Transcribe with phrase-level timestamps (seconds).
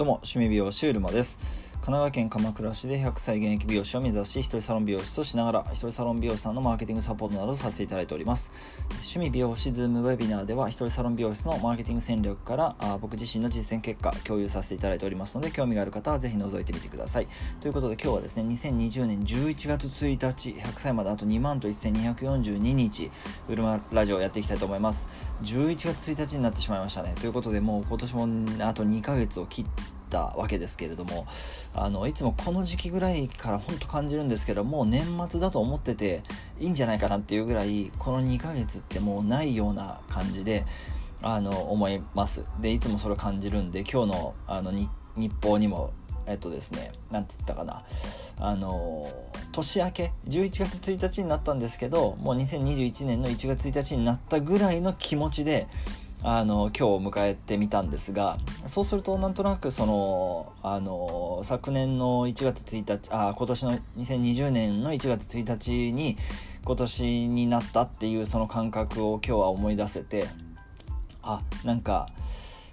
[0.00, 1.38] どうも、趣味美容師うるまです。
[1.80, 8.52] 神奈川県鎌倉市で100歳現役美容師を目指し、一人サロン美容師としながら、一人サロン美容師さんのマーケティングサポートなどさせていただいております。
[8.96, 17.28] 趣味美容師ズームウェビナーでは、一人サロン美容師のマーケティング戦略からあ僕自身の実践結果、共有させていただいておりますので、興味がある方はぜひ覗いてみてください。
[17.62, 23.10] ということで今日はですね、2020年11月1日、100歳まであと2万と1242日、
[23.48, 25.08] うるまラジオをやっていきたいと思います。
[25.44, 27.14] 11月1日になってしまいましたね。
[27.18, 31.26] ということで、もう今年もあと2ヶ月を切って、たわけですけれども
[31.72, 36.22] あのいつもこの時期ぐらいから本当感じるんですけどもう年末だと思ってて
[36.58, 40.66] いいんじゃないかなっていうぐらいこの2ヶ月ってもうないような感じで
[41.22, 42.44] あの思います。
[42.60, 44.90] でいつもそれを感じるんで今日のあの日
[45.42, 45.92] 報にも
[46.26, 47.84] えっとですねなんつったかな
[48.38, 49.10] あの
[49.52, 55.66] 年明け11月1日になったんですけどもう2021年の1月1日になったぐらいの気持ちで
[56.22, 66.18] あの今日を迎えてみたんですがそうするとなんとなくそのあの昨年の1月1日あ今年の2020年の1月1日に
[66.62, 70.26] 今年になったっていうその感覚を今日は思い出せて
[71.22, 72.10] あなんか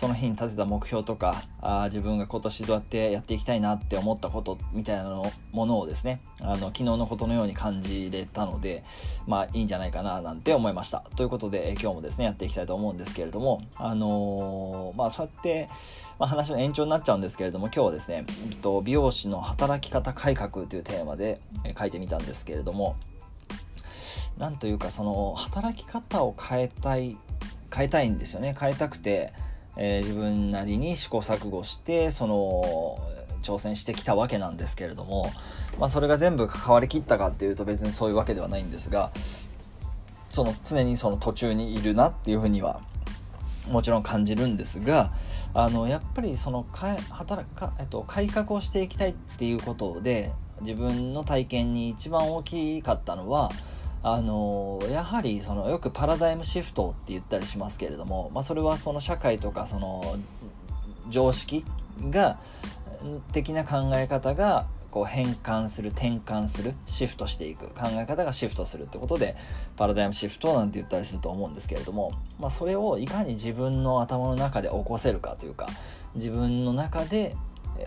[0.00, 8.82] その日に立てた目標とかあ自分が今年どうやってやっていきたいなって思ったことみたいなのものをですねあの昨日のことのように感じれたので
[9.26, 11.04] まあいいんじゃないかななんて思いました。
[11.16, 15.68] ということで今日もですねやっていきたいと思うんですけれどもあのー、まあそうやって
[16.18, 21.40] まあ、話の延長になっちゃうんですけれども今日はですね、えっと、美容師の働き方改革というテーマで
[21.78, 22.96] 書いてみたんですけれども
[24.36, 27.16] なんというかその働き方を変えたい
[27.74, 28.54] 変えたいんですよね。
[28.58, 29.32] 変えたくて
[29.82, 33.00] えー、自分なりに試行錯誤してその
[33.42, 35.32] 挑戦してきたわけなんですけれども、
[35.78, 39.10] まあ、それが全部関わりきったかっていうと別にそういうわけではないんですが
[40.28, 42.82] その常にその途中にいるなっていうふうには
[43.70, 45.12] もちろん感じるんですが
[45.54, 53.50] あのやっぱりそのか働か、えっと、改革をしていきたいっていうことで自分の体験に一番大きかったのは
[54.02, 60.16] あのやはりそのよくパラダイムシフトって言ったりしますけれども、まあ、それはその社会とかその
[61.10, 61.64] 常識
[62.08, 62.38] が
[63.32, 69.36] 的な考え方がこう変換する転換するシフトしていく考え方がシフトするってことで
[69.76, 75.68] パラダイムシフトなんて言ったりすると思うんですけれども、まあ、それをいかに自分の頭の中で起こせるかというか
[76.14, 77.36] 自分の中で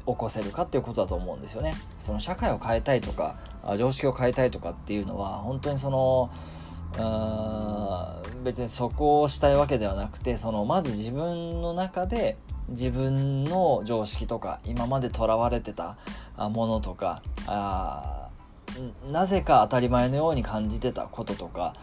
[0.05, 1.75] 起こせるかっていうことだと思うんですよね。
[1.99, 3.37] その社会を変えたいとか
[3.77, 6.29] 常識を変えたいとかっていうのは本当にその
[8.43, 12.37] 別にそこをしたいわけではなくてそのまず自分の中で
[12.69, 15.97] 自分の常識とか今までとらわれてた
[16.37, 18.29] ものとかあ
[19.11, 21.75] なぜか当たり前のように感じてたこととか、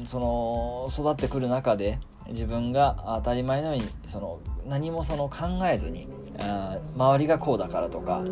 [0.00, 8.24] うん、その育ってくる中で自分が当たり前のようにその何もその考えずに周りがこうだからとか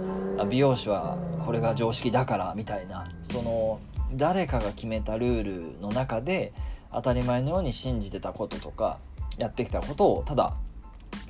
[0.48, 3.80] 美容師はこれが常識だからみたいなその
[4.12, 6.52] 誰かが決めたルールの中で
[6.92, 8.98] 当たり前のように信じてたこととか
[9.38, 10.56] やってきたことをただ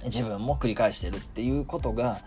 [0.04, 2.20] 自分も繰り返してるっていうことが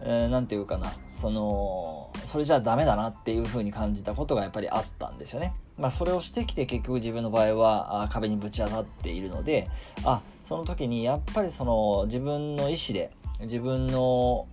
[0.00, 5.52] 何、えー、て言うかなそのそれじゃダメだなっていう風に感じたことがやっぱりあったんですよね。
[5.78, 9.68] まあ、それをしてきて結局自分の場合はあ壁にぶち当たっているので
[10.04, 13.10] あその時にやっぱりその自分の意思で
[13.42, 14.46] 自分の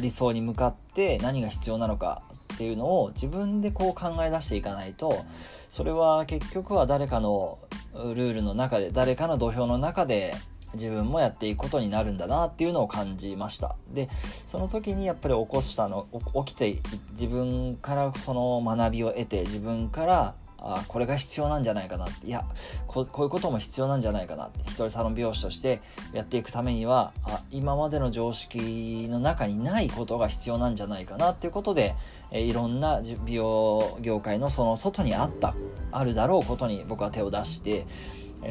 [0.00, 2.22] 理想に向かって何が必要なのか
[2.54, 5.24] っていうのを自分でこう考え出していかないと
[5.68, 7.58] それは結局は誰かの
[7.94, 10.34] ルールの中で誰かの土俵の中で
[10.74, 13.76] 自分もやっていくことになるんだなっていうのを感じました。
[13.92, 14.08] で
[14.46, 16.06] その時にやっぱり起こしたの
[16.46, 16.78] 起きて
[17.12, 22.26] 自分からその学びを得て自分からあこれが必要なんじゃないかなって。
[22.26, 22.44] いや
[22.86, 24.60] こういうことも必要なんじゃないかなって。
[24.62, 25.80] 一人サロン美容師として
[26.12, 31.94] やっていくためにはあ今までの常識の中にないことが必要なんじゃないかなっていうことで、
[32.30, 35.54] えいろんな美容業界のその外にあった
[35.90, 37.86] あるだろうことに僕は手を出して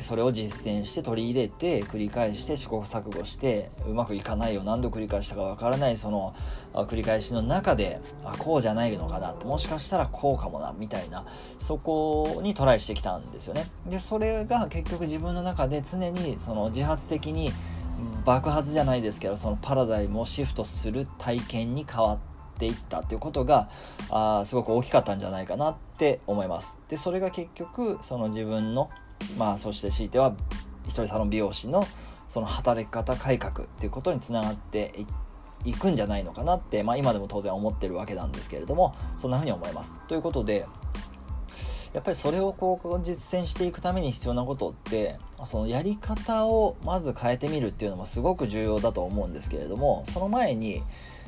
[0.02, 6.36] それを実践して取り入れて繰り返して試行錯誤してうまくいかないよ何度繰り返したかわからないその
[6.74, 11.26] 繰り返しの中であこうじゃないのかなもしかしたらこうかもなみたいな
[11.58, 13.68] そこにトライしてきたんですよね。
[13.88, 17.52] でそれが結局自分の中で常にその自発的に
[18.26, 22.20] 爆発じゃないですけどそのパラダイムをシフトする体験に変わっ
[22.60, 23.70] ていったっていうことが
[24.10, 26.80] あすごく大きかったんじゃないかなって思います。
[26.90, 28.90] でそれが結局その自分の
[29.38, 30.36] まあそして強いては
[30.86, 31.88] 一人サロン美容師の
[32.28, 35.06] その働き方改革っていうことにつながって
[35.66, 39.98] いくんじゃないのかなって、まあ、今でも当然思ってるわけなんですけれどもそんなふうに思います。
[40.08, 40.66] ということで
[41.94, 50.84] やっぱりそれをこう実践していくために必要なことってそのやり方をまず変えてみるっていうのもすごく重要だと思うんですけれどもその前に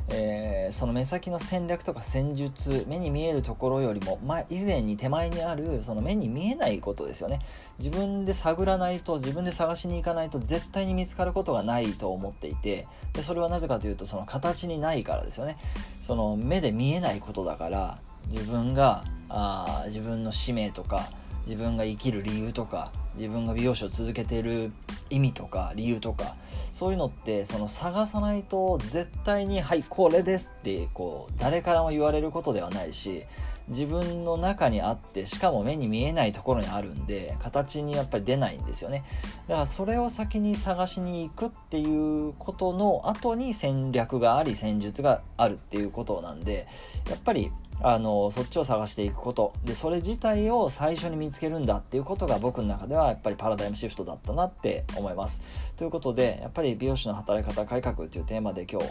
[0.09, 7.39] えー、その目先の戦略とか戦術目に見えるところよりも、ま、以前に手前にあるその目に見えないことですよね。
[7.80, 15.57] 自分で探らないと自分で探しに行かないと絶対に見つかることがないと思っていてでそれはなぜかというとその形にないからですよね。
[16.01, 21.09] その目で見えないことだから自分があ自分の使命とか
[21.46, 24.72] 自分が生きる理由とか自分が美容師を続けている
[25.10, 26.36] 意味とか理由とか
[26.72, 33.26] そういうのってその探さないと絶対に「はいこれです」ってこう誰からも言われることではないし
[33.72, 39.04] 自分の中にあってしかも目に見えないところにあるんで形にやっぱり出ないんですよね。
[39.48, 46.68] だからそれを先に探しに行くっていうことの後に戦略があり戦術があるっていうことなんで
[47.10, 47.52] やっぱり
[47.84, 49.54] あのそっちを探していくこと。
[49.64, 55.42] でそれ自体を最初に見つけるんだっていうことが僕の中ではやっぱりパラダイムシフトだったなって思います。
[55.78, 58.88] ということでやっぱり美容師の働き方改革っていうテーマで今日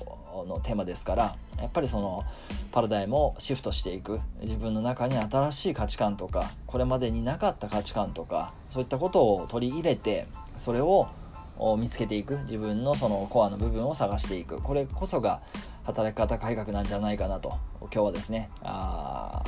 [0.49, 2.25] のテーマですからやっぱりその
[2.73, 4.21] パラダイムをシフトしていく。
[4.41, 10.27] 自分の中に新しい価値観とかこれまでになかった価値観とかそういったことを取り入れて
[10.57, 11.09] それを
[11.79, 12.39] 見つけていく。
[12.45, 14.63] 自分のそのコアの部分を探していく。
[14.63, 15.43] これこそが
[15.85, 17.59] 働き方改革なんじゃないかなと。
[17.81, 19.43] 今日はですねあ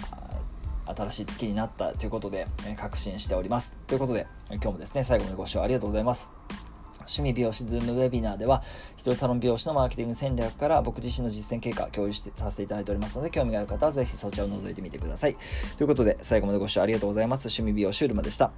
[0.84, 2.46] 新しい月になったということで、
[2.76, 3.76] 確信しております。
[3.86, 6.28] ということで今日もですね最後までご視聴ありがとうございます。
[7.06, 8.62] 趣味美容師ズームウェビナーでは
[8.96, 15.37] 一人サロン美容師のマーケティング戦略から僕自身の実践経過共有してさせていただいておりますので興味がある方はぜひそちらを覗いてみてください。
[15.76, 17.46] ということで最後までご視聴ありがとうございます。
[17.46, 18.52] 趣味美容師うるまでした。